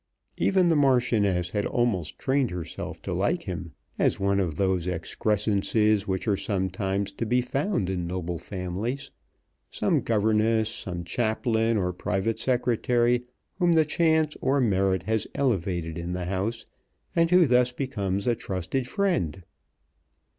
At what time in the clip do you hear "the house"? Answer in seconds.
16.13-16.65